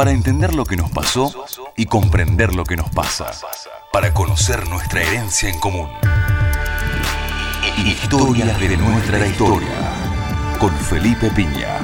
[0.00, 1.44] para entender lo que nos pasó
[1.76, 3.32] y comprender lo que nos pasa,
[3.92, 5.90] para conocer nuestra herencia en común.
[7.84, 9.92] Historias de nuestra historia,
[10.58, 11.80] con Felipe Piña.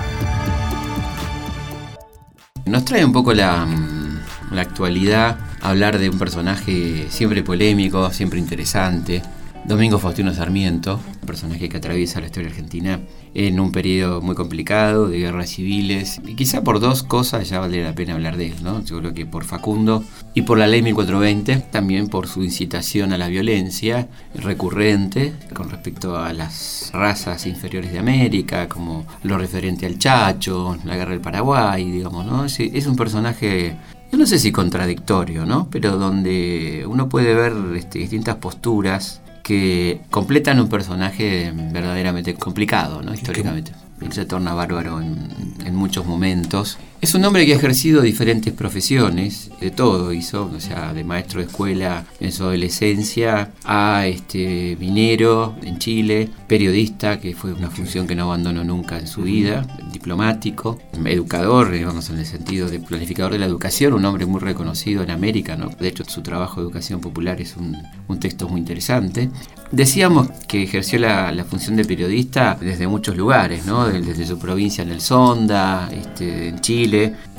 [2.65, 4.21] Nos trae un poco la, mm,
[4.53, 9.21] la actualidad hablar de un personaje siempre polémico, siempre interesante,
[9.67, 12.99] Domingo Faustino Sarmiento, un personaje que atraviesa la historia argentina
[13.39, 16.23] en un periodo muy complicado de guerras civiles.
[16.27, 18.83] Y quizá por dos cosas ya vale la pena hablar de él, ¿no?
[18.83, 23.19] Yo creo que por Facundo y por la ley 1420, también por su incitación a
[23.19, 29.99] la violencia recurrente con respecto a las razas inferiores de América, como lo referente al
[29.99, 32.47] Chacho, la guerra del Paraguay, digamos, ¿no?
[32.47, 33.77] Es, un personaje
[34.11, 35.69] yo no sé si contradictorio, ¿no?
[35.71, 43.15] Pero donde uno puede ver este, distintas posturas que completan un personaje verdaderamente complicado, ¿no?
[43.15, 43.71] Históricamente.
[44.01, 46.79] Él se torna bárbaro en, muchos momentos.
[46.99, 51.41] Es un hombre que ha ejercido diferentes profesiones, de todo hizo, o sea, de maestro
[51.41, 58.07] de escuela en su adolescencia, a este minero en Chile, periodista, que fue una función
[58.07, 63.33] que no abandonó nunca en su vida, diplomático, educador, digamos, en el sentido de planificador
[63.33, 65.69] de la educación, un hombre muy reconocido en América, ¿no?
[65.69, 67.77] De hecho, su trabajo de educación popular es un,
[68.09, 69.31] un texto muy interesante.
[69.71, 73.87] Decíamos que ejerció la, la, función de periodista desde muchos lugares, ¿no?
[73.89, 76.86] Desde su provincia en el Sonda, este, en Chile,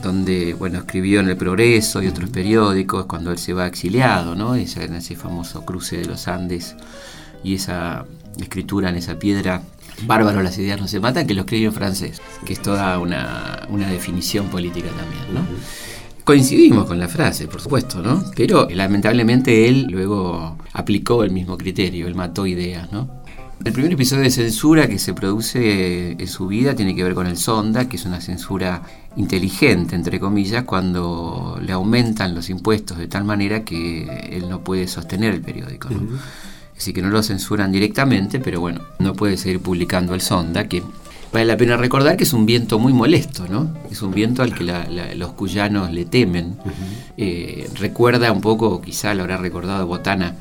[0.02, 4.56] donde bueno, escribió en El Progreso y otros periódicos cuando él se va exiliado, ¿no?
[4.56, 6.76] Ese, en ese famoso cruce de los Andes
[7.44, 8.06] y esa
[8.40, 9.62] escritura en esa piedra
[10.06, 13.66] bárbaro las ideas no se matan, que lo escribió en francés, que es toda una,
[13.70, 15.42] una definición política también, ¿no?
[16.23, 18.23] Coincidimos con la frase, por supuesto, ¿no?
[18.36, 23.23] Pero lamentablemente él luego aplicó el mismo criterio, él mató ideas, ¿no?
[23.66, 27.27] El primer episodio de censura que se produce en su vida tiene que ver con
[27.27, 28.81] el Sonda, que es una censura
[29.16, 34.88] inteligente, entre comillas, cuando le aumentan los impuestos de tal manera que él no puede
[34.88, 35.89] sostener el periódico.
[35.89, 36.02] ¿no?
[36.78, 40.84] Así que no lo censuran directamente, pero bueno, no puede seguir publicando el Sonda, que
[41.31, 43.73] Vale la pena recordar que es un viento muy molesto, ¿no?
[43.91, 44.63] Es un viento al que
[45.16, 46.56] los cuyanos le temen.
[47.17, 50.35] Eh, recuerda un poco, quizá lo habrá recordado Botana,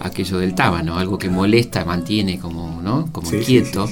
[0.00, 3.08] aquello del tábano, algo que molesta, mantiene como, ¿no?
[3.12, 3.88] como quieto.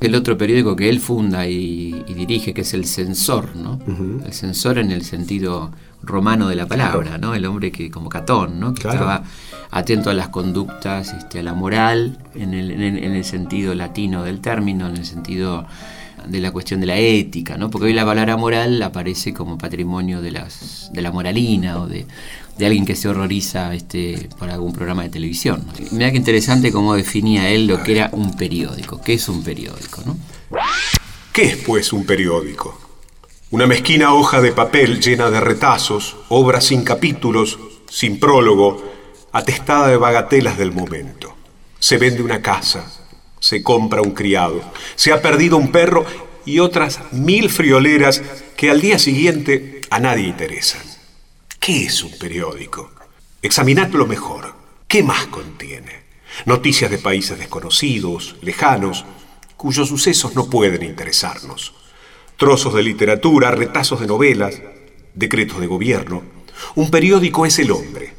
[0.00, 3.80] El otro periódico que él funda y, dirige, que es el Censor, ¿no?
[4.24, 5.72] El Censor en el sentido
[6.02, 7.34] romano de la palabra, ¿no?
[7.34, 8.74] El hombre que, como Catón, ¿no?
[8.74, 9.24] Que estaba
[9.70, 14.40] atento a las conductas, este, a la moral, en el, en, el, sentido latino del
[14.40, 15.66] término, en el sentido
[16.26, 17.70] de la cuestión de la ética, ¿no?
[17.70, 22.06] Porque hoy la palabra moral aparece como patrimonio de, las, de la moralina o de,
[22.66, 25.64] alguien que se horroriza este, por algún programa de televisión.
[25.92, 29.00] Mira qué interesante cómo definía él lo que era un periódico.
[29.00, 30.02] ¿Qué es un periódico?
[30.04, 30.16] ¿no?
[31.32, 32.78] ¿Qué es pues un periódico?
[33.50, 37.58] Una mezquina hoja de papel llena de retazos, obra sin capítulos,
[37.88, 38.84] sin prólogo,
[39.32, 41.34] atestada de bagatelas del momento.
[41.78, 42.90] Se vende una casa,
[43.40, 44.60] se compra un criado,
[44.96, 46.04] se ha perdido un perro
[46.44, 48.22] y otras mil frioleras
[48.56, 50.97] que al día siguiente a nadie interesan.
[51.58, 52.90] ¿Qué es un periódico?
[53.42, 54.54] Examinadlo mejor.
[54.86, 56.02] ¿Qué más contiene?
[56.46, 59.04] Noticias de países desconocidos, lejanos,
[59.56, 61.74] cuyos sucesos no pueden interesarnos.
[62.36, 64.54] Trozos de literatura, retazos de novelas,
[65.14, 66.22] decretos de gobierno.
[66.76, 68.14] Un periódico es el hombre,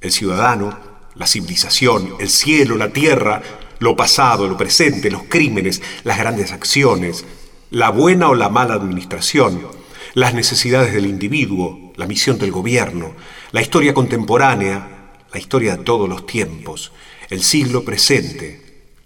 [0.00, 0.78] el ciudadano,
[1.14, 3.42] la civilización, el cielo, la tierra,
[3.78, 7.24] lo pasado, lo presente, los crímenes, las grandes acciones,
[7.70, 9.66] la buena o la mala administración,
[10.14, 13.12] las necesidades del individuo, la misión del gobierno,
[13.52, 16.92] la historia contemporánea, la historia de todos los tiempos,
[17.30, 18.60] el siglo presente,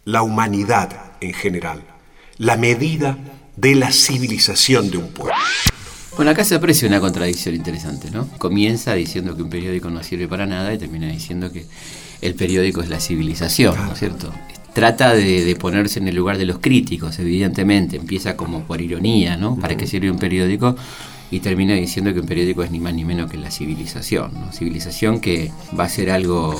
[0.04, 1.82] la humanidad en general,
[2.38, 3.18] la medida
[3.56, 5.34] de la civilización de un pueblo.
[6.16, 8.28] Bueno, acá se aprecia una contradicción interesante, ¿no?
[8.38, 11.64] Comienza diciendo que un periódico no sirve para nada y termina diciendo que
[12.20, 14.32] el periódico es la civilización, ¿no es cierto?
[14.72, 17.96] Trata de, ponerse en el lugar de los críticos, evidentemente.
[17.96, 19.56] Empieza como por ironía, ¿no?
[19.56, 20.76] ¿Para qué sirve un periódico?
[21.30, 24.52] Y termina diciendo que un periódico es ni más ni menos que la civilización, ¿no?
[24.52, 26.54] Civilización que va a ser algo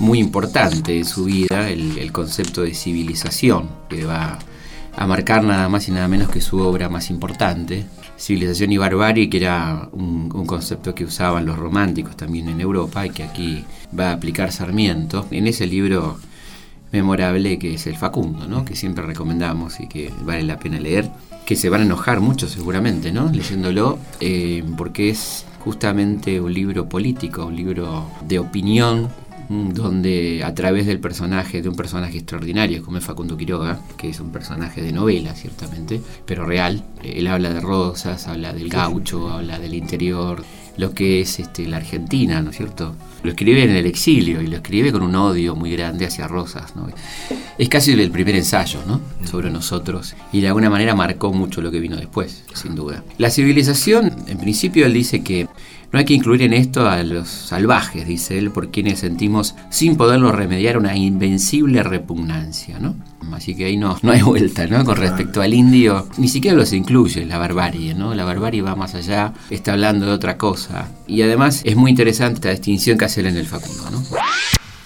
[0.00, 4.38] muy importante en su vida, el, el concepto de civilización, que va
[4.96, 7.86] a marcar nada más y nada menos que su obra más importante,
[8.16, 13.10] Civilización y Barbarie, que era un, concepto que usaban los románticos también en Europa y
[13.10, 13.64] que aquí
[13.98, 16.18] va a aplicar Sarmiento, en ese libro
[16.92, 18.64] memorable que es el Facundo, ¿no?
[18.64, 21.10] que siempre recomendamos y que vale la pena leer,
[21.44, 23.30] que se van a enojar mucho seguramente ¿no?
[23.30, 29.08] leyéndolo, eh, porque es justamente un libro político, un libro de opinión
[29.48, 34.10] mm, donde a través del personaje, de un personaje extraordinario como es Facundo Quiroga, que
[34.10, 39.30] es un personaje de novela, ciertamente, pero real, él habla de rosas, habla del gaucho,
[39.30, 40.44] habla del interior,
[40.76, 42.94] lo que es este, la Argentina, ¿no es cierto?
[43.22, 46.74] Lo escribe en el exilio y lo escribe con un odio muy grande hacia Rosas,
[46.76, 46.88] ¿no?
[47.56, 49.00] Es casi el primer ensayo, ¿no?
[49.24, 53.04] Sobre nosotros y de alguna manera marcó mucho lo que vino después, sin duda.
[53.18, 55.46] La civilización, en principio él dice que
[55.92, 59.94] no hay que incluir en esto a los salvajes, dice él, por quienes sentimos sin
[59.94, 62.96] poderlo remediar una invencible repugnancia, ¿no?
[63.32, 64.84] Así que ahí no, no hay vuelta, ¿no?
[64.84, 68.12] Con respecto al indio, ni siquiera los incluye la barbarie, ¿no?
[68.14, 70.88] La barbarie va más allá, está hablando de otra cosa.
[71.06, 74.02] Y además es muy interesante esta distinción que hace él en el Facundo, ¿no?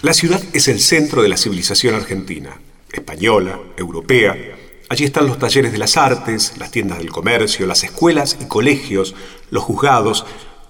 [0.00, 2.60] La ciudad es el centro de la civilización argentina,
[2.92, 4.36] española, europea.
[4.88, 9.16] Allí están los talleres de las artes, las tiendas del comercio, las escuelas y colegios,
[9.50, 10.24] los juzgados,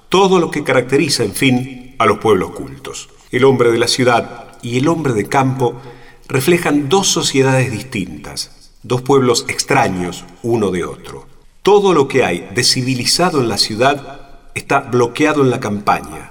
[0.08, 3.10] todo lo que caracteriza, en fin, a los pueblos cultos.
[3.30, 5.78] El hombre de la ciudad y el hombre de campo
[6.26, 11.26] reflejan dos sociedades distintas, dos pueblos extraños uno de otro.
[11.62, 16.30] Todo lo que hay de civilizado en la ciudad está bloqueado en la campaña,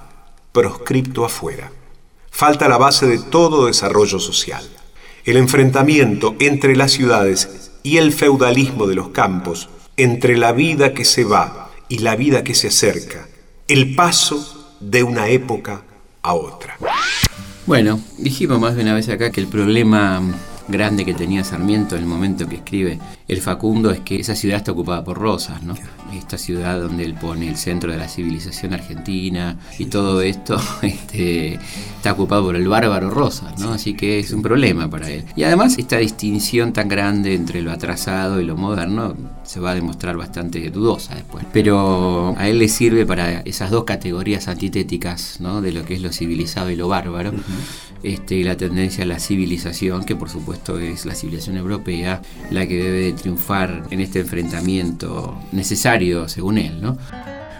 [0.50, 1.70] proscripto afuera.
[2.38, 4.62] Falta la base de todo desarrollo social.
[5.24, 11.04] El enfrentamiento entre las ciudades y el feudalismo de los campos, entre la vida que
[11.04, 13.26] se va y la vida que se acerca,
[13.66, 15.82] el paso de una época
[16.22, 16.76] a otra.
[17.66, 20.22] Bueno, dijimos más de una vez acá que el problema
[20.68, 24.58] grande que tenía Sarmiento en el momento que escribe El Facundo es que esa ciudad
[24.58, 25.74] está ocupada por Rosas, ¿no?
[26.14, 31.54] Esta ciudad donde él pone el centro de la civilización argentina y todo esto este,
[31.96, 33.72] está ocupado por el bárbaro Rosas, ¿no?
[33.72, 35.24] Así que es un problema para él.
[35.36, 39.74] Y además esta distinción tan grande entre lo atrasado y lo moderno se va a
[39.74, 41.44] demostrar bastante dudosa después.
[41.52, 45.60] Pero a él le sirve para esas dos categorías antitéticas, ¿no?
[45.60, 47.32] De lo que es lo civilizado y lo bárbaro.
[48.02, 52.66] Este, y la tendencia a la civilización, que por supuesto es la civilización europea, la
[52.66, 56.80] que debe de triunfar en este enfrentamiento necesario, según él.
[56.80, 56.98] ¿no?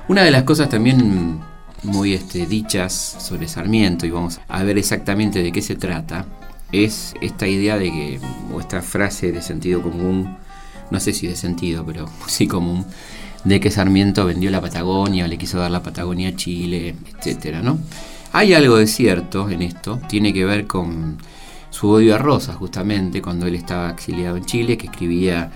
[0.09, 1.41] Una de las cosas también
[1.83, 6.27] muy este, dichas sobre Sarmiento, y vamos a ver exactamente de qué se trata,
[6.73, 8.21] es esta idea de que,
[8.53, 10.37] o esta frase de sentido común,
[10.91, 12.85] no sé si de sentido, pero sí común,
[13.45, 17.63] de que Sarmiento vendió la Patagonia, o le quiso dar la Patagonia a Chile, etcétera,
[17.63, 17.79] ¿no?
[18.33, 21.19] Hay algo de cierto en esto, tiene que ver con
[21.71, 25.51] su odio a Rosa, justamente, cuando él estaba exiliado en Chile, que escribía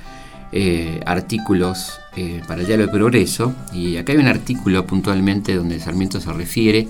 [0.53, 5.81] eh, artículos eh, para el Diario de Progreso, y acá hay un artículo puntualmente donde
[5.81, 6.89] Sarmiento se refiere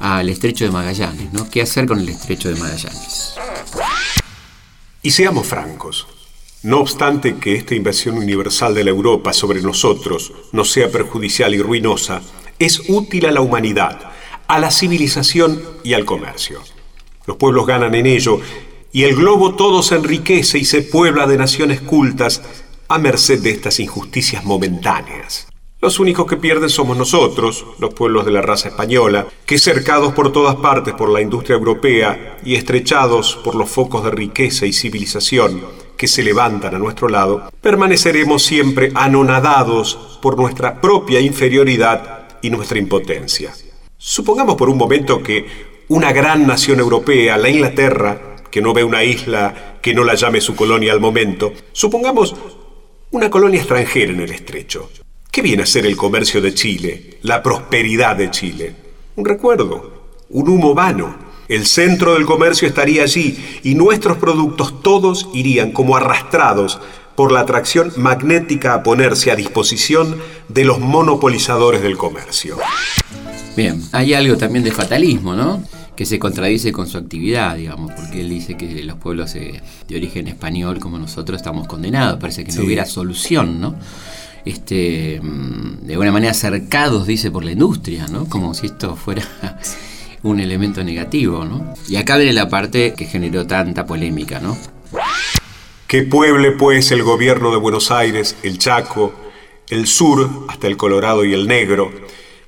[0.00, 1.48] al estrecho de Magallanes, ¿no?
[1.48, 3.34] ¿Qué hacer con el estrecho de Magallanes?
[5.02, 6.06] Y seamos francos,
[6.62, 11.62] no obstante que esta inversión universal de la Europa sobre nosotros no sea perjudicial y
[11.62, 12.22] ruinosa,
[12.58, 14.10] es útil a la humanidad
[14.50, 16.60] a la civilización y al comercio.
[17.30, 18.40] Los pueblos ganan en ello
[18.90, 22.42] y el globo todo se enriquece y se puebla de naciones cultas
[22.88, 25.46] a merced de estas injusticias momentáneas.
[25.80, 30.32] Los únicos que pierden somos nosotros, los pueblos de la raza española, que cercados por
[30.32, 35.62] todas partes por la industria europea y estrechados por los focos de riqueza y civilización
[35.96, 42.80] que se levantan a nuestro lado, permaneceremos siempre anonadados por nuestra propia inferioridad y nuestra
[42.80, 43.54] impotencia.
[43.96, 49.02] Supongamos por un momento que una gran nación europea, la Inglaterra, que no ve una
[49.02, 52.36] isla que no la llame su colonia al momento, supongamos
[53.10, 54.88] una colonia extranjera en el estrecho.
[55.32, 58.76] ¿Qué viene a ser el comercio de Chile, la prosperidad de Chile?
[59.16, 61.16] Un recuerdo, un humo vano.
[61.48, 66.78] El centro del comercio estaría allí y nuestros productos todos irían como arrastrados
[67.16, 72.58] por la atracción magnética a ponerse a disposición de los monopolizadores del comercio.
[73.56, 75.64] Bien, hay algo también de fatalismo, ¿no?
[76.00, 79.60] Que se contradice con su actividad, digamos, porque él dice que los pueblos de
[79.94, 83.74] origen español como nosotros estamos condenados, parece que no hubiera solución, ¿no?
[84.46, 88.24] Este, mm, de alguna manera cercados, dice, por la industria, ¿no?
[88.30, 89.28] Como si esto fuera
[90.22, 91.74] un elemento negativo, ¿no?
[91.86, 94.56] Y acá viene la parte que generó tanta polémica, ¿no?
[95.86, 99.12] Que pueble pues el gobierno de Buenos Aires, el Chaco,
[99.68, 101.92] el sur hasta el Colorado y el Negro,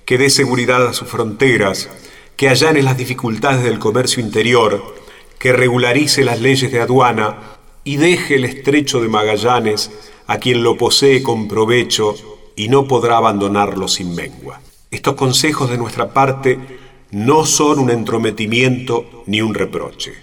[0.06, 1.90] que dé seguridad a sus fronteras,
[2.36, 4.94] que allane las dificultades del comercio interior,
[5.38, 9.90] que regularice las leyes de aduana y deje el estrecho de Magallanes
[10.26, 12.14] a quien lo posee con provecho
[12.56, 14.60] y no podrá abandonarlo sin mengua.
[14.90, 16.58] Estos consejos de nuestra parte
[17.10, 20.14] no son un entrometimiento ni un reproche.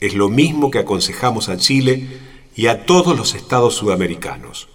[0.00, 2.06] Es lo mismo que aconsejamos a Chile
[2.54, 4.68] y a todos los estados sudamericanos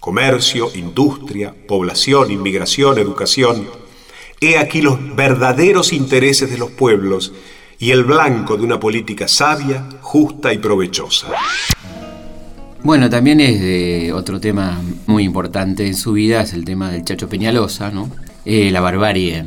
[0.00, 3.68] comercio, industria, población, inmigración, educación.
[4.42, 7.34] He aquí los verdaderos intereses de los pueblos
[7.78, 11.26] y el blanco de una política sabia, justa y provechosa.
[12.82, 17.04] Bueno, también es de otro tema muy importante en su vida, es el tema del
[17.04, 18.10] Chacho Peñalosa, ¿no?
[18.46, 19.44] Eh, la barbarie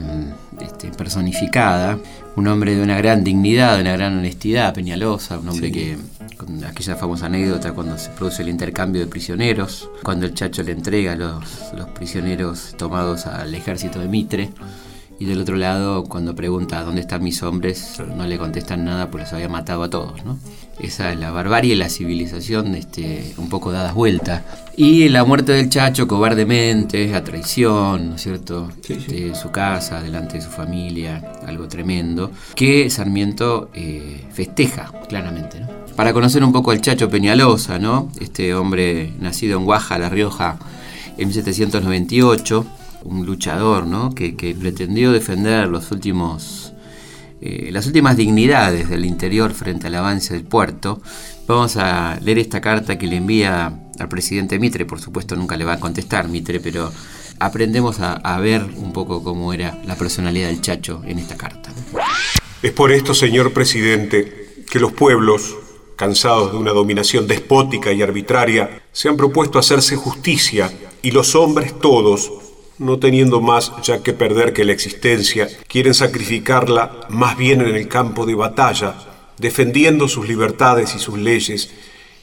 [0.62, 1.98] este, personificada,
[2.36, 5.98] un hombre de una gran dignidad, de una gran honestidad, Peñalosa, un hombre que,
[6.46, 10.72] con aquella famosa anécdota cuando se produce el intercambio de prisioneros, cuando el Chacho le
[10.72, 14.50] entrega los, los prisioneros tomados al ejército de Mitre,
[15.20, 19.24] y del otro lado, cuando pregunta dónde están mis hombres, no le contestan nada porque
[19.24, 20.26] los había matado a todos.
[20.26, 20.38] ¿no?
[20.80, 24.42] Esa es la barbarie la civilización este, un poco dadas vueltas.
[24.76, 28.70] Y la muerte del Chacho cobardemente, la traición, ¿no es cierto?
[28.88, 35.60] Este, su casa, delante de su familia, algo tremendo, que Sarmiento eh, festeja claramente.
[35.60, 35.83] ¿no?
[35.96, 38.10] Para conocer un poco al Chacho Peñalosa, ¿no?
[38.20, 40.58] este hombre nacido en Guaja, La Rioja,
[41.18, 42.66] en 1798
[43.04, 44.14] un luchador ¿no?
[44.16, 46.74] que, pretendió defender los últimos,
[47.42, 51.02] eh, las últimas dignidades del interior frente al avance del puerto.
[51.48, 55.66] Vamos a leer esta carta que le envía al presidente Mitre, por supuesto nunca le
[55.66, 56.92] va a contestar Mitre, pero
[57.40, 61.70] aprendemos a, a ver un poco cómo era la personalidad del Chacho en esta carta.
[62.64, 65.58] Es por esto, señor presidente, que los pueblos,
[66.04, 70.70] cansados de una dominación despótica y arbitraria, se han propuesto hacerse justicia
[71.02, 72.30] y los hombres todos
[72.78, 77.88] no teniendo más ya que perder que la existencia, quieren sacrificarla más bien en el
[77.88, 78.96] campo de batalla,
[79.38, 81.72] defendiendo sus libertades y sus leyes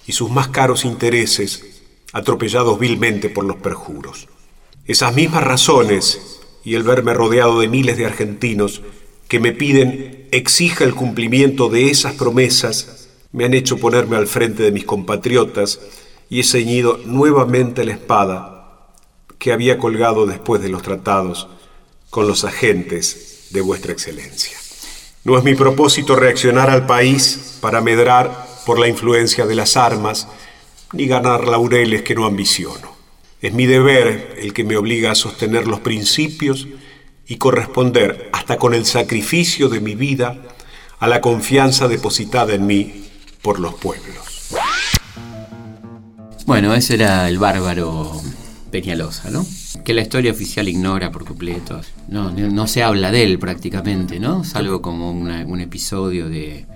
[0.07, 1.81] y sus más caros intereses,
[2.13, 4.29] atropellados vilmente por los perjuros.
[4.85, 8.83] Esas mismas razones y el verme rodeado de miles de argentinos
[9.27, 13.00] que me piden exija el cumplimiento de esas promesas,
[13.33, 15.81] me han hecho ponerme al frente de mis compatriotas
[16.29, 18.91] y he ceñido nuevamente la espada
[19.39, 21.49] que había colgado después de los tratados
[22.11, 24.57] con los agentes de vuestra excelencia.
[25.25, 30.29] No es mi propósito reaccionar al país para medrar por la influencia de las armas,
[30.93, 32.97] ni ganar laureles que no ambiciono.
[33.41, 36.69] Es mi deber el que me obliga a sostener los principios
[37.27, 40.43] y corresponder hasta con el sacrificio de mi vida
[40.99, 43.10] a la confianza depositada en mí
[43.43, 44.51] por los pueblos.
[46.47, 48.21] Bueno, ese era el bárbaro
[48.71, 49.47] Peñalosa, ¿no?
[49.85, 51.81] Que la historia oficial ignora por completo.
[52.09, 54.45] No, no, se habla de él prácticamente, ¿no?
[54.45, 56.67] Salvo como un episodio de,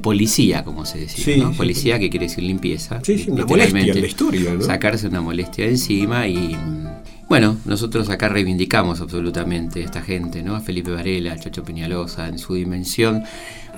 [0.00, 1.52] policía, como se decía, ¿no?
[1.52, 3.00] Policía que quiere decir limpieza.
[3.02, 4.62] Sí, sí, una molestia en la historia, ¿no?
[4.62, 6.56] Sacarse una molestia de encima y...
[7.28, 10.54] Bueno, nosotros acá reivindicamos absolutamente a esta gente, ¿no?
[10.54, 13.22] A Felipe Varela, a Chacho Peñalosa, en su dimensión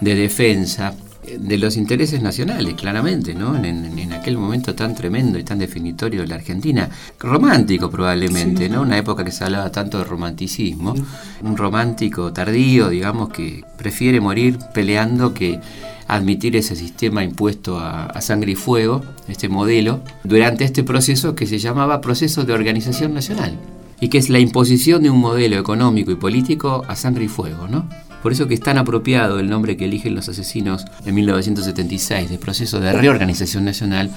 [0.00, 0.94] de defensa
[1.38, 3.56] de los intereses nacionales, claramente, ¿no?
[3.56, 6.88] En, aquel momento tan tremendo y tan definitorio de la Argentina,
[7.18, 8.82] romántico probablemente, ¿no?
[8.82, 10.94] Una época que se hablaba tanto de romanticismo,
[11.42, 15.60] un romántico tardío, digamos, que prefiere morir peleando que
[16.06, 21.58] admitir ese sistema impuesto a, sangre y fuego, este modelo, durante este proceso que se
[21.58, 23.58] llamaba proceso de organización nacional
[24.00, 27.68] y que es la imposición de un modelo económico y político a sangre y fuego,
[27.68, 27.88] ¿no?
[28.24, 32.38] Por eso que es tan apropiado el nombre que eligen los asesinos en 1976 de
[32.38, 34.10] proceso de reorganización nacional,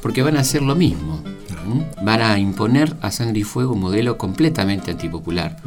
[0.00, 1.22] porque van a hacer lo mismo.
[2.02, 5.58] Van a imponer a sangre y fuego un modelo completamente antipopular,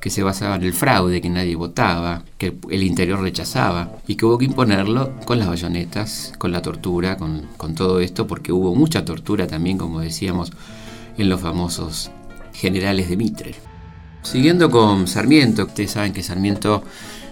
[0.00, 4.26] que se basaba en el fraude, que nadie votaba, que el interior rechazaba, y que
[4.26, 8.76] hubo que imponerlo con las bayonetas, con la tortura, con, con todo esto, porque hubo
[8.76, 10.52] mucha tortura también, como decíamos,
[11.18, 12.12] en los famosos
[12.52, 13.54] generales de Mitre.
[14.22, 16.84] Siguiendo con Sarmiento, ustedes saben que Sarmiento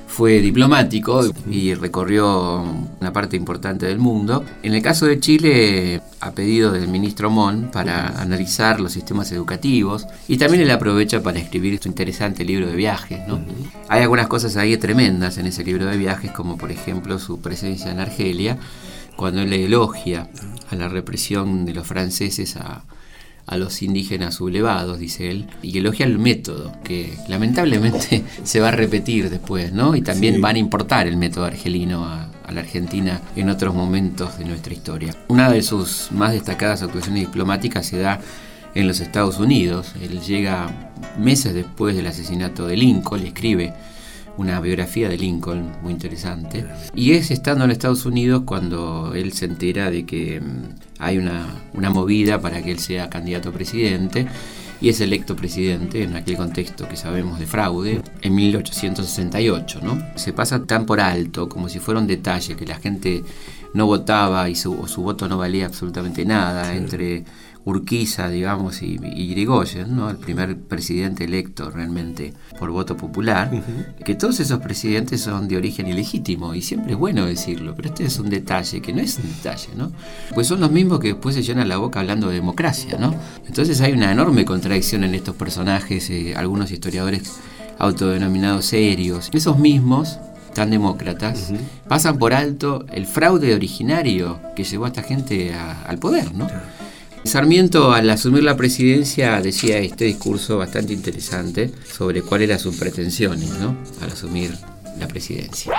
[0.09, 2.65] fue diplomático y recorrió
[3.00, 4.45] una parte importante del mundo.
[4.62, 10.07] En el caso de Chile, a pedido del ministro Mon para analizar los sistemas educativos
[10.27, 13.21] y también él aprovecha para escribir su interesante libro de viajes.
[13.88, 17.93] Hay algunas cosas ahí tremendas en ese libro de viajes, como por ejemplo su presencia
[17.93, 18.59] en Argelia,
[19.15, 20.29] cuando él le elogia
[20.71, 22.83] a la represión de los franceses a,
[23.49, 28.73] a los indígenas sublevados, dice él, y elogia el método, que lamentablemente se va a
[28.73, 29.97] repetir después, ¿no?
[29.97, 34.47] Y también van a importar el método argelino a, la Argentina en otros momentos de
[34.47, 35.14] nuestra historia.
[35.28, 38.23] Una de sus más destacadas actuaciones diplomáticas se da
[38.75, 39.93] en los Estados Unidos.
[40.00, 40.71] Él llega
[41.19, 43.75] meses después del asesinato de Lincoln, le escribe
[44.38, 46.64] una biografía de Lincoln muy interesante.
[46.95, 51.47] Y es estando en Estados Unidos cuando él se entera de que mm, hay una,
[51.75, 54.26] una movida para que él sea candidato a presidente
[54.80, 59.80] y es electo presidente en aquel contexto que sabemos de fraude en 1868.
[59.83, 60.00] ¿no?
[60.14, 63.25] Se pasa tan por alto como si fuera un detalle que la gente
[63.75, 67.25] no votaba y su, su voto no valía absolutamente nada entre
[67.65, 70.09] Urquiza, digamos, y, y Irigoyen, ¿no?
[70.11, 73.50] el primer presidente electo realmente por voto popular,
[74.05, 78.05] que todos esos presidentes son de origen ilegítimo, y siempre es bueno decirlo, pero este
[78.05, 79.93] es un detalle, que no es un detalle, ¿no?
[80.35, 83.15] Pues son los mismos que después se llenan la boca hablando de democracia, ¿no?
[83.47, 87.38] Entonces hay una enorme contradicción en estos personajes, eh, algunos historiadores
[87.79, 90.19] autodenominados serios, esos mismos
[90.55, 91.53] tan demócratas,
[91.87, 96.49] pasan por alto el fraude originario que llevó a esta gente al poder, ¿no?
[97.25, 103.51] Sarmiento al asumir la presidencia decía este discurso bastante interesante sobre cuáles eran sus pretensiones,
[103.59, 103.77] ¿no?
[104.01, 104.53] Al asumir
[104.99, 105.73] la presidencia.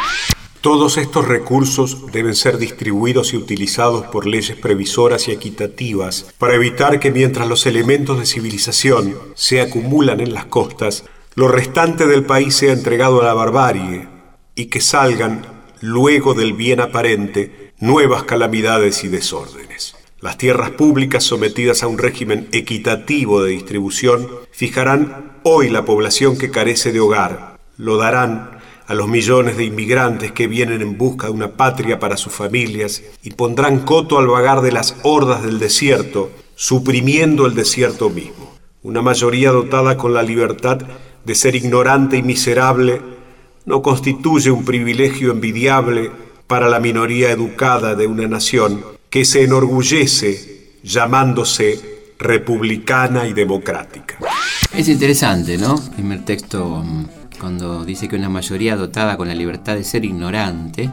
[0.62, 7.00] Todos estos recursos deben ser distribuidos y utilizados por leyes previsoras y equitativas para evitar
[7.00, 11.06] que mientras los elementos de civilización se acumulan en las costas,
[11.36, 14.10] lo restante del país sea entregado a la barbarie
[14.56, 15.46] y que salgan,
[15.80, 19.96] luego del bien aparente, nuevas calamidades y desórdenes.
[20.22, 26.52] Las tierras públicas sometidas a un régimen equitativo de distribución fijarán hoy la población que
[26.52, 31.34] carece de hogar, lo darán a los millones de inmigrantes que vienen en busca de
[31.34, 36.32] una patria para sus familias y pondrán coto al vagar de las hordas del desierto,
[36.56, 38.58] suprimiendo el desierto mismo.
[38.84, 40.80] Una mayoría dotada con la libertad
[41.24, 43.02] de ser ignorante y miserable
[43.64, 46.12] no constituye un privilegio envidiable
[46.48, 51.80] para la minoría educada de una nación que se enorgullece llamándose
[52.20, 54.18] republicana y democrática.
[54.76, 55.76] Es interesante, ¿no?
[55.76, 57.06] El primer texto, mm,
[57.40, 60.90] cuando dice que una mayoría dotada con la libertad de ser ignorante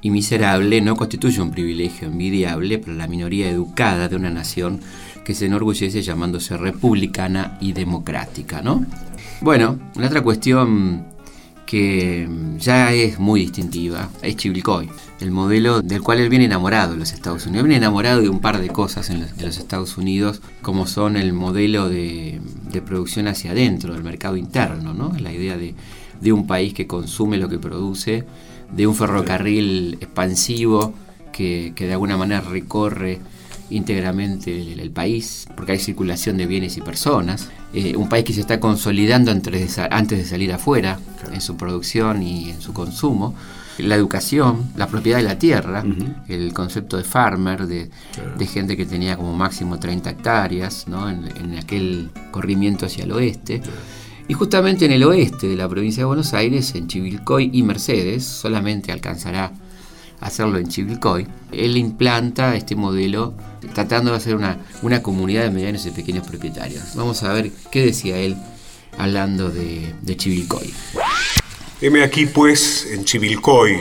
[0.00, 4.80] y miserable no constituye un privilegio envidiable para la minoría educada de una nación
[5.24, 8.86] que se enorgullece llamándose republicana y democrática, ¿no?
[9.40, 11.15] Bueno, la otra cuestión
[11.66, 14.88] que ya es muy distintiva, es Chivilcoy,
[15.20, 17.64] el modelo del cual él viene enamorado en los Estados Unidos.
[17.64, 21.88] Viene enamorado de un par de cosas en los, Estados Unidos, como son el modelo
[21.88, 22.40] de,
[22.86, 25.12] producción hacia adentro, del mercado interno, ¿no?
[25.18, 25.74] la idea de,
[26.32, 28.24] un país que consume lo que produce,
[28.72, 30.94] de un ferrocarril expansivo
[31.32, 33.20] que, que de alguna manera recorre
[33.70, 37.50] íntegramente el, país, porque hay circulación de bienes y personas.
[37.74, 40.98] Eh, un país que se está consolidando antes de, antes de salir afuera
[41.32, 43.34] en su producción y en su consumo.
[43.78, 45.84] La educación, la propiedad de la tierra,
[46.28, 47.90] el concepto de farmer, de,
[48.46, 51.10] gente que tenía como máximo 30 hectáreas ¿no?
[51.10, 53.60] en, aquel corrimiento hacia el oeste.
[54.28, 58.24] Y justamente en el oeste de la provincia de Buenos Aires, en Chivilcoy y Mercedes,
[58.24, 59.52] solamente alcanzará
[60.20, 63.34] hacerlo en Chivilcoy, él implanta este modelo
[63.74, 66.94] tratando de hacer una, una comunidad de medianos y pequeños propietarios.
[66.94, 68.36] Vamos a ver qué decía él
[68.98, 70.72] hablando de, de Chivilcoy.
[71.80, 73.76] Heme aquí pues en Chivilcoy,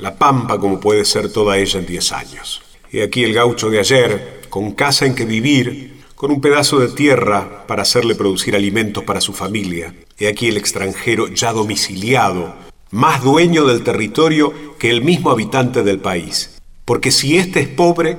[0.00, 2.62] la pampa como puede ser toda ella en 10 años.
[2.90, 6.88] He aquí el gaucho de ayer, con casa en que vivir, con un pedazo de
[6.88, 9.94] tierra para hacerle producir alimentos para su familia.
[10.18, 12.54] He aquí el extranjero ya domiciliado,
[12.90, 16.58] más dueño del territorio que el mismo habitante del país.
[16.84, 18.16] Porque si éste es pobre,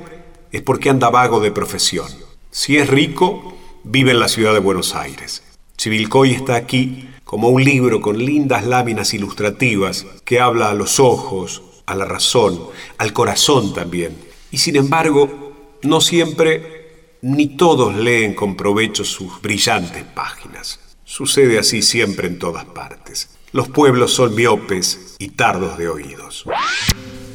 [0.52, 2.08] es porque anda vago de profesión.
[2.50, 5.42] Si es rico, vive en la ciudad de Buenos Aires.
[5.76, 11.62] Chivilcoy está aquí como un libro con lindas láminas ilustrativas que habla a los ojos,
[11.86, 12.60] a la razón,
[12.98, 14.16] al corazón también.
[14.50, 20.80] Y sin embargo, no siempre ni todos leen con provecho sus brillantes páginas.
[21.04, 23.30] Sucede así siempre en todas partes.
[23.52, 26.44] Los pueblos son miopes y tardos de oídos.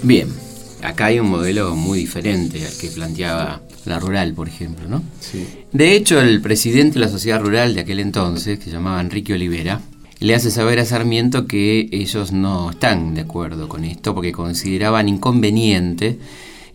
[0.02, 0.30] Bien,
[0.82, 5.04] acá hay un modelo muy diferente al que planteaba la rural, por ejemplo, ¿no?
[5.20, 5.46] Sí.
[5.74, 9.34] De hecho, el presidente de la sociedad rural de aquel entonces, que se llamaba Enrique
[9.34, 9.82] Olivera,
[10.22, 15.10] le hace saber a Sarmiento que ellos no están de acuerdo con esto porque consideraban
[15.10, 16.18] inconveniente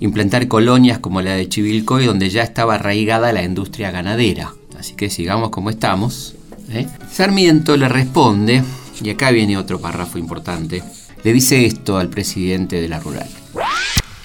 [0.01, 4.53] implantar colonias como la de Chivilcoy donde ya estaba arraigada la industria ganadera.
[4.79, 6.35] Así que sigamos como estamos.
[6.71, 6.87] ¿eh?
[7.11, 8.63] Sarmiento le responde
[9.03, 10.83] y acá viene otro párrafo importante.
[11.23, 13.29] Le dice esto al presidente de la rural.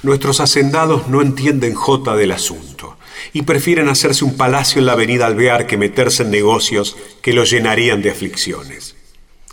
[0.03, 2.97] Nuestros hacendados no entienden jota del asunto
[3.33, 7.49] y prefieren hacerse un palacio en la avenida Alvear que meterse en negocios que los
[7.49, 8.95] llenarían de aflicciones.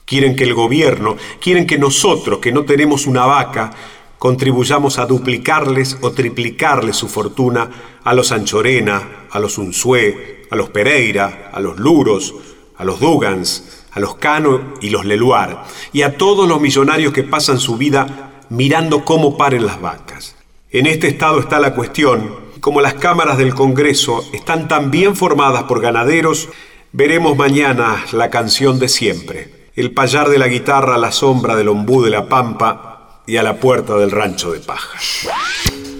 [0.04, 3.70] Quieren que el gobierno, quieren que nosotros, que no tenemos una vaca,
[4.18, 7.70] contribuyamos a duplicarles o triplicarles su fortuna
[8.04, 12.34] a los Anchorena, a los Unzué, a los Pereira, a los Luros,
[12.76, 17.22] a los Dugans, a los Cano y los Leluar, y a todos los millonarios que
[17.22, 20.36] pasan su vida mirando cómo paren las vacas.
[20.70, 25.64] En este estado está la cuestión, como las cámaras del Congreso están tan bien formadas
[25.64, 26.48] por ganaderos,
[26.92, 31.68] veremos mañana la canción de siempre, el payar de la guitarra a la sombra del
[31.68, 34.98] ombú de la pampa y a la puerta del rancho de paja.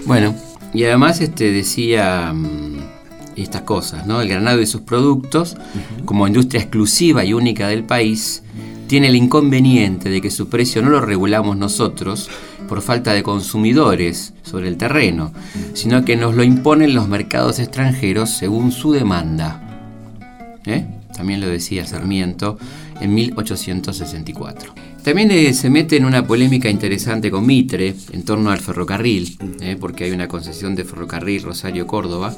[0.05, 0.35] Bueno,
[0.73, 2.72] y además este decía mm,
[3.35, 4.21] estas cosas, ¿no?
[4.21, 5.57] El granado y sus productos,
[6.05, 8.43] como industria exclusiva y única del país,
[8.87, 12.29] tiene el inconveniente de que su precio no lo regulamos nosotros
[12.67, 15.31] por falta de consumidores sobre el terreno,
[15.73, 19.61] sino que nos lo imponen los mercados extranjeros según su demanda.
[20.65, 20.85] ¿Eh?
[21.15, 22.57] También lo decía Sarmiento
[22.99, 24.73] en 1864.
[25.03, 29.75] También eh, se mete en una polémica interesante con Mitre en torno al ferrocarril, ¿eh?
[29.79, 32.33] porque hay una concesión de ferrocarril Rosario-Córdoba,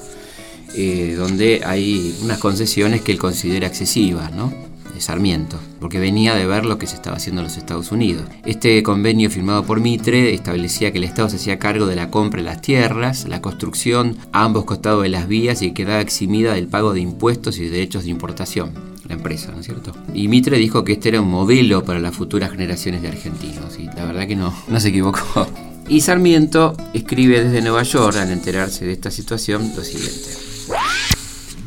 [1.18, 4.54] donde hay unas concesiones que él considera excesivas, ¿no?
[5.00, 8.24] Sarmiento, porque venía de ver lo que se estaba haciendo en los Estados Unidos.
[8.46, 12.42] Este convenio firmado por Mitre establecía que el Estado se hacía cargo de la compra
[12.42, 16.68] de las tierras, la construcción a ambos costados de las vías y quedaba eximida del
[16.68, 19.92] pago de impuestos y derechos de importación la empresa, ¿no es cierto?
[20.16, 23.86] Y Mitre dijo que este era un modelo para las futuras generaciones de argentinos, y
[23.86, 25.48] la verdad que no, no se equivocó.
[25.88, 30.55] Y Sarmiento escribe desde Nueva York, al enterarse de esta situación, lo siguiente.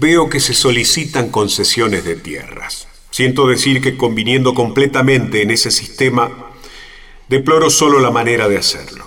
[0.00, 2.86] Veo que se solicitan concesiones de tierras.
[3.10, 6.52] Siento decir que conviniendo completamente en ese sistema,
[7.28, 9.06] deploro solo la manera de hacerlo.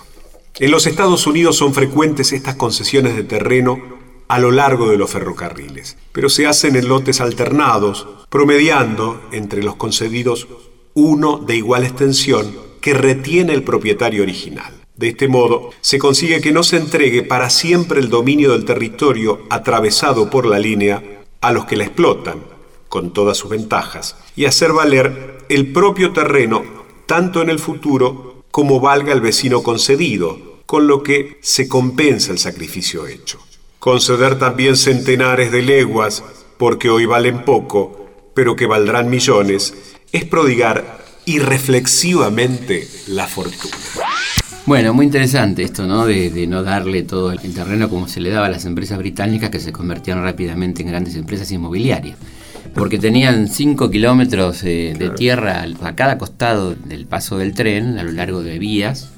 [0.59, 3.81] En los Estados Unidos son frecuentes estas concesiones de terreno
[4.27, 9.77] a lo largo de los ferrocarriles, pero se hacen en lotes alternados, promediando entre los
[9.77, 10.49] concedidos
[10.93, 14.80] uno de igual extensión que retiene el propietario original.
[15.01, 19.41] De este modo, se consigue que no se entregue para siempre el dominio del territorio
[19.49, 22.43] atravesado por la línea a los que la explotan,
[22.87, 26.63] con todas sus ventajas, y hacer valer el propio terreno
[27.07, 32.37] tanto en el futuro como valga el vecino concedido, con lo que se compensa el
[32.37, 33.39] sacrificio hecho.
[33.79, 36.23] Conceder también centenares de leguas,
[36.59, 39.73] porque hoy valen poco, pero que valdrán millones,
[40.11, 44.10] es prodigar irreflexivamente la fortuna.
[44.65, 46.05] Bueno, muy interesante esto, ¿no?
[46.05, 49.59] De, no darle todo el terreno como se le daba a las empresas británicas que
[49.59, 52.17] se convertían rápidamente en grandes empresas inmobiliarias
[52.73, 58.03] porque tenían 5 kilómetros eh, de tierra a cada costado del paso del tren, a
[58.03, 59.09] lo largo de vías,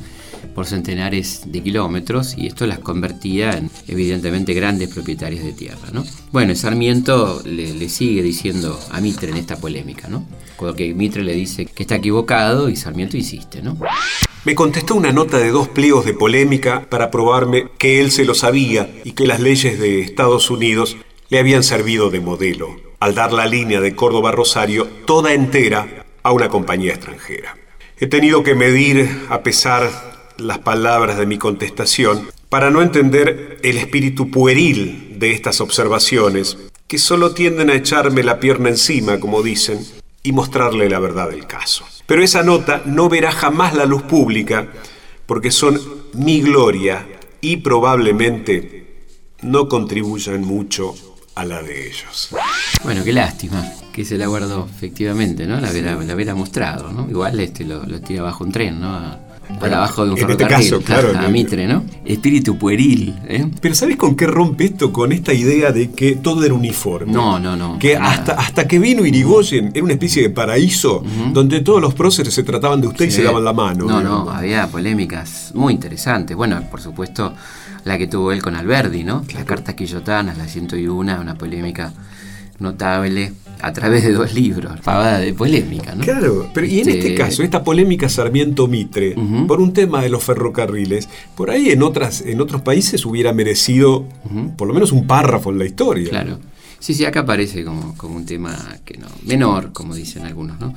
[0.55, 5.89] por centenares de kilómetros, y esto las convertía en evidentemente grandes propietarios de tierra.
[5.91, 6.03] ¿no?
[6.31, 10.25] Bueno, Sarmiento le, sigue diciendo a Mitre en esta polémica, ¿no?
[10.55, 13.77] Cuando que Mitre le dice que está equivocado y Sarmiento insiste, ¿no?
[14.45, 18.35] Me contestó una nota de dos pliegos de polémica para probarme que él se lo
[18.35, 20.97] sabía y que las leyes de Estados Unidos
[21.29, 26.33] le habían servido de modelo al dar la línea de Córdoba Rosario toda entera a
[26.33, 27.57] una compañía extranjera.
[27.99, 29.89] He tenido que medir, a pesar
[30.37, 36.97] las palabras de mi contestación, para no entender el espíritu pueril de estas observaciones, que
[36.97, 39.79] solo tienden a echarme la pierna encima, como dicen,
[40.21, 41.85] y mostrarle la verdad del caso.
[42.05, 44.67] Pero esa nota no verá jamás la luz pública,
[45.25, 45.79] porque son
[46.13, 47.07] mi gloria
[47.41, 49.07] y probablemente
[49.41, 50.93] no contribuyan mucho
[51.35, 52.29] a la de ellos.
[52.83, 55.59] Bueno, qué lástima que se la guardó, efectivamente, ¿no?
[55.59, 57.09] La hubiera, mostrado, ¿no?
[57.09, 59.32] Igual este lo, tira bajo un tren, ¿no?
[59.59, 61.83] Para abajo de un en este caso, claro, a, Mitre, ¿no?
[62.05, 63.49] Espíritu pueril, ¿eh?
[63.61, 64.91] Pero ¿sabes con qué rompe esto?
[64.91, 67.11] Con esta idea de que todo era uniforme.
[67.11, 67.79] No, no, no.
[67.79, 72.33] Que hasta, hasta que vino Irigoyen era una especie de paraíso donde todos los próceres
[72.33, 73.85] se trataban de usted y se daban la mano.
[73.85, 76.35] No, no, había polémicas muy interesantes.
[76.35, 77.33] Bueno, por supuesto,
[77.85, 79.23] la que tuvo él con Alberdi, ¿no?
[79.33, 81.93] Las cartas quillotanas, la 101, una polémica
[82.59, 86.03] notable a través de dos libros, pavada de polémica, ¿no?
[86.03, 89.15] Claro, pero y en este, este caso, esta polémica Sarmiento-Mitre,
[89.47, 94.05] por un tema de los ferrocarriles, por ahí en, otras, en otros países hubiera merecido
[94.57, 96.09] por lo menos un párrafo en la historia.
[96.09, 96.39] Claro.
[96.79, 100.73] Sí, sí, acá aparece como, como un tema que no, menor, como dicen algunos, ¿no?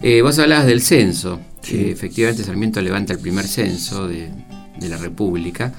[0.00, 1.40] Eh, vos hablabas del censo.
[1.64, 4.28] efectivamente, Sarmiento levanta el primer censo de,
[4.78, 5.72] de la República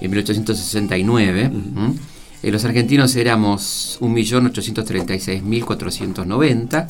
[0.00, 1.50] en 1869.
[2.42, 6.86] Eh, los argentinos éramos 1.836.490,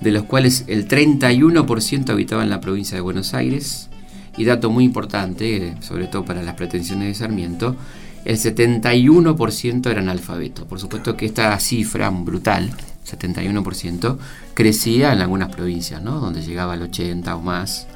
[0.00, 3.88] de los cuales el 31% habitaba en la provincia de Buenos Aires.
[4.36, 7.76] Y dato muy importante, sobre todo para las pretensiones de Sarmiento,
[8.24, 10.66] el 71% eran alfabetos.
[10.66, 12.72] Por supuesto que esta cifra brutal,
[13.08, 14.18] 71%,
[14.54, 16.18] crecía en algunas provincias, ¿no?
[16.18, 17.86] donde llegaba al 80 o más,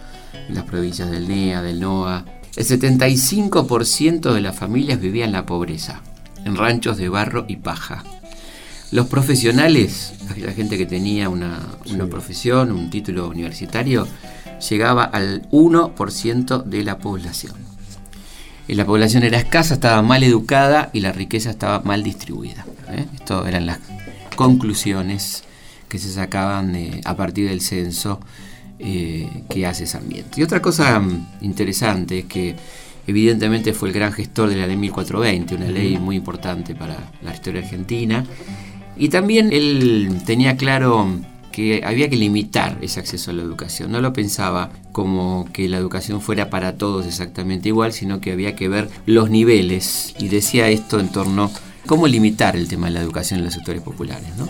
[0.49, 2.25] en las provincias del NEA, del NOA,
[2.57, 6.03] el 75% de las familias vivían en la pobreza,
[6.47, 8.05] en ranchos de barro y paja.
[8.93, 11.59] Los profesionales, la gente que tenía una,
[12.09, 14.07] profesión, un título universitario,
[14.71, 17.55] llegaba al 1% de la población.
[18.69, 22.65] La población era escasa, estaba mal educada y la riqueza estaba mal distribuida.
[22.89, 23.07] ¿eh?
[23.15, 23.79] Estas eran las
[24.35, 25.45] conclusiones
[25.89, 28.21] que se sacaban a partir del censo
[28.79, 30.41] eh, que hace Sarmiento.
[30.41, 32.57] Y otra cosa mm, interesante es que
[33.07, 37.35] evidentemente fue el gran gestor de la ley 1420, una ley muy importante para la
[37.35, 38.25] historia argentina.
[38.97, 41.09] Y también él tenía claro
[41.53, 43.91] que había que limitar ese acceso a la educación.
[43.91, 48.55] No lo pensaba como que la educación fuera para todos exactamente igual, sino que había
[48.55, 50.15] que ver los niveles.
[50.19, 51.51] Y decía esto en torno a
[51.87, 54.29] cómo limitar el tema de la educación en los sectores populares.
[54.37, 54.49] ¿no?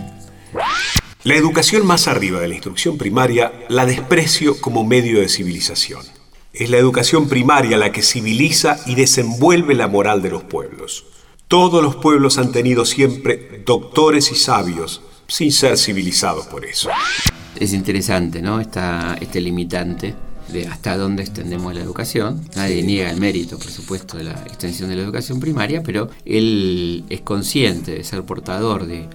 [1.23, 6.16] La educación más arriba de la instrucción primaria la desprecio como medio de civilización.
[6.59, 11.05] Es la educación primaria la que civiliza y desenvuelve la moral de los pueblos.
[11.49, 16.89] Todos los pueblos han tenido siempre doctores y sabios sin ser civilizados por eso.
[17.61, 18.59] Es interesante, ¿no?
[18.59, 20.15] Esta, este limitante
[20.51, 22.49] de hasta dónde extendemos la educación.
[22.57, 27.05] Nadie niega el mérito, por supuesto, de la extensión de la educación primaria, pero él
[27.11, 29.07] es consciente de ser portador de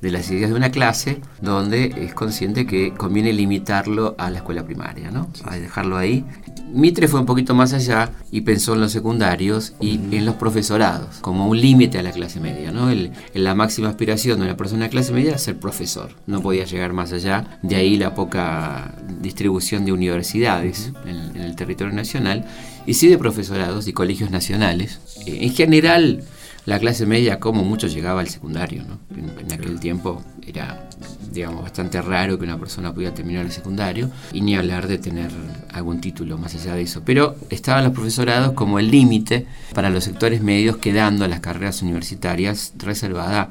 [0.00, 4.64] de las ideas de una clase donde es consciente que conviene limitarlo a la escuela
[4.64, 5.28] primaria, ¿no?
[5.44, 6.24] A dejarlo ahí.
[6.72, 11.16] Mitre fue un poquito más allá y pensó en los secundarios y en los profesorados,
[11.20, 12.90] como un límite a la clase media, ¿no?
[12.90, 16.64] El, la máxima aspiración de una persona de clase media era ser profesor, no podía
[16.64, 22.44] llegar más allá, de ahí la poca distribución de universidades en, en el territorio nacional
[22.86, 25.00] y sí de profesorados y colegios nacionales.
[25.26, 26.24] En general,
[26.66, 28.82] la clase media, como mucho, llegaba al secundario.
[28.82, 28.98] ¿no?
[29.16, 30.88] En, aquel tiempo era,
[31.32, 35.30] digamos, bastante raro que una persona pudiera terminar el secundario y ni hablar de tener
[35.72, 37.02] algún título más allá de eso.
[37.04, 42.72] Pero estaban los profesorados como el límite para los sectores medios, quedando las carreras universitarias
[42.76, 43.48] reservadas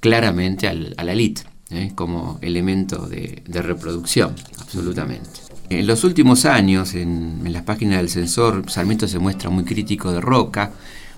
[0.00, 1.42] claramente al, a la élite.
[1.70, 1.92] ¿eh?
[1.94, 5.40] como elemento de, reproducción, absolutamente.
[5.70, 10.12] En los últimos años, en, en las páginas del censor, Sarmiento se muestra muy crítico
[10.12, 10.72] de Roca,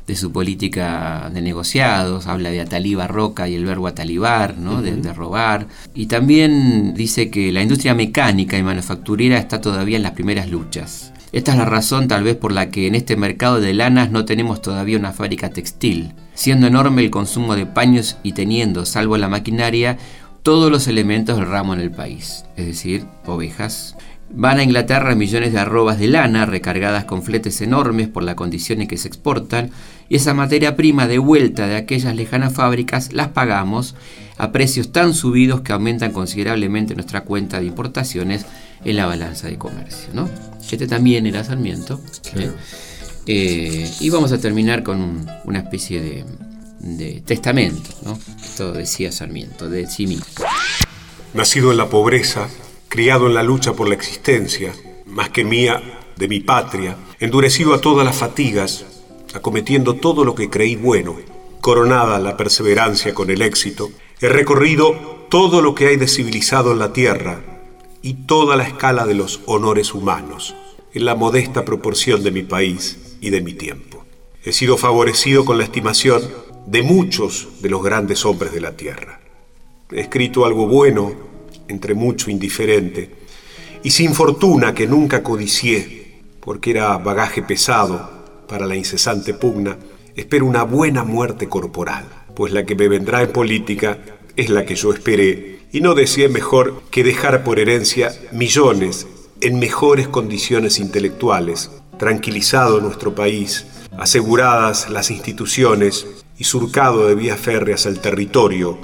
[0.06, 4.80] de su política de negociados, habla de ataliba roca y el verbo atalibar, ¿no?
[4.80, 5.66] de, robar.
[5.94, 11.12] Y también dice que la industria mecánica y manufacturera está todavía en las primeras luchas.
[11.32, 14.24] Esta es la razón tal vez por la que en este mercado de lanas no
[14.24, 19.28] tenemos todavía una fábrica textil, siendo enorme el consumo de paños y teniendo, salvo la
[19.28, 19.98] maquinaria,
[20.42, 23.96] todos los elementos del ramo en el país, es decir, ovejas,
[24.28, 28.80] Van a Inglaterra millones de arrobas de lana recargadas con fletes enormes por la condición
[28.80, 29.70] en que se exportan
[30.08, 33.94] y esa materia prima de vuelta de aquellas lejanas fábricas las pagamos
[34.38, 38.44] a precios tan subidos que aumentan considerablemente nuestra cuenta de importaciones
[38.84, 40.10] en la balanza de comercio.
[40.12, 40.28] ¿no?
[40.70, 42.00] Este también era Sarmiento.
[43.26, 46.24] Eh, y vamos a terminar con una especie
[46.80, 47.90] de, testamento.
[48.04, 48.18] ¿no?
[48.42, 50.26] Esto decía Sarmiento, de sí mismo.
[51.34, 52.48] Nacido en la pobreza,
[52.88, 54.72] criado en la lucha por la existencia,
[55.06, 55.82] más que mía,
[56.16, 58.84] de mi patria, endurecido a todas las fatigas,
[59.36, 61.16] acometiendo todo lo que creí bueno,
[61.60, 66.78] coronada la perseverancia con el éxito, he recorrido todo lo que hay de civilizado en
[66.78, 67.42] la tierra
[68.00, 70.54] y toda la escala de los honores humanos,
[70.94, 74.04] en la modesta proporción de mi país y de mi tiempo.
[74.42, 76.22] He sido favorecido con la estimación
[76.66, 79.20] de muchos de los grandes hombres de la tierra.
[79.92, 81.12] He escrito algo bueno
[81.68, 83.10] entre mucho indiferente,
[83.82, 88.15] y sin fortuna que nunca codicié, porque era bagaje pesado
[88.46, 89.76] para la incesante pugna,
[90.14, 92.04] espero una buena muerte corporal,
[92.34, 93.98] pues la que me vendrá en política
[94.36, 99.06] es la que yo esperé, y no deseé mejor que dejar por herencia millones
[99.40, 103.66] en mejores condiciones intelectuales, tranquilizado nuestro país,
[103.98, 106.06] aseguradas las instituciones
[106.38, 108.78] y surcado de vías férreas el territorio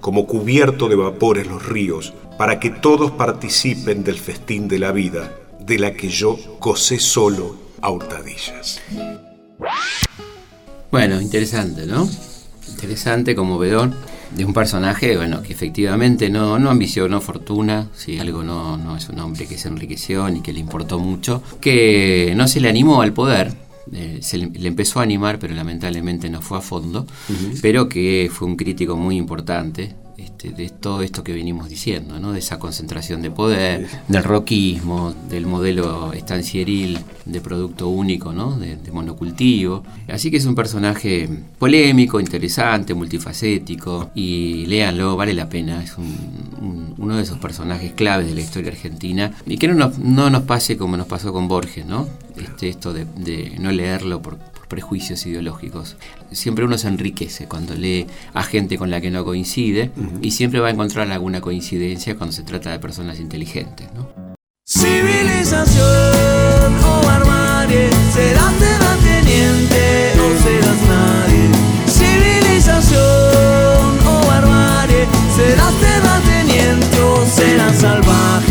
[0.00, 5.36] como cubierto de vapores los ríos, para que todos participen del festín de la vida,
[5.60, 8.80] de la que yo gocé solo a hurtadillas.
[10.90, 12.08] Bueno, interesante, ¿no?
[12.68, 13.92] Interesante, conmovedor,
[14.34, 19.08] de un personaje, bueno, que efectivamente no, no ambicionó fortuna, si algo no, no es
[19.08, 23.02] un hombre que se enriqueció ni que le importó mucho, que no se le animó
[23.02, 23.52] al poder,
[23.92, 27.06] eh, se le, empezó a animar, pero lamentablemente no fue a fondo,
[27.60, 32.32] pero que fue un crítico muy importante este, de todo esto que venimos diciendo, ¿no?
[32.32, 38.58] de esa concentración de poder, del roquismo, del modelo estancieril de producto único, ¿no?
[38.58, 39.82] de, monocultivo.
[40.08, 41.28] Así que es un personaje
[41.58, 45.82] polémico, interesante, multifacético y léanlo, vale la pena.
[45.82, 50.28] Es uno de esos personajes claves de la historia argentina y que no nos, no
[50.28, 52.08] nos pase como nos pasó con Borges, ¿no?
[52.36, 54.38] Este, esto de, de no leerlo por,
[54.70, 55.98] prejuicios ideológicos.
[56.32, 59.90] Siempre uno se enriquece cuando lee a gente con la que no coincide
[60.22, 63.92] y siempre va a encontrar alguna coincidencia cuando se trata de personas inteligentes.
[63.92, 64.08] ¿no?
[64.64, 65.84] Civilización
[66.84, 71.50] o barbarie, serás terrateniente o serás nadie.
[71.86, 75.06] Civilización o barbarie,
[75.36, 78.49] serás terrateniente o serás salvaje.